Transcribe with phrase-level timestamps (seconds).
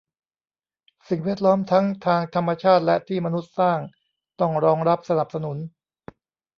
[1.09, 3.79] สิ่งแวดล้อมทั้งทางธรรมชาติและที่มนุษย์สร้าง
[4.39, 5.57] ต้องรองรับสนับสนุน